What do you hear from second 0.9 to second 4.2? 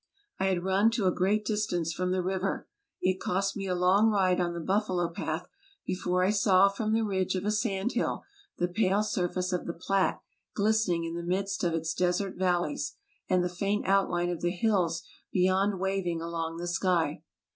to a great distance from the river. It cost me a long